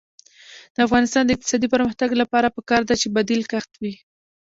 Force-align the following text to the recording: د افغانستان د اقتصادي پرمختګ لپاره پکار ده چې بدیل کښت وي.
د 0.75 0.77
افغانستان 0.87 1.23
د 1.25 1.29
اقتصادي 1.35 1.67
پرمختګ 1.75 2.09
لپاره 2.21 2.53
پکار 2.57 2.81
ده 2.89 2.95
چې 3.01 3.07
بدیل 3.15 3.41
کښت 3.51 3.71
وي. 3.81 3.93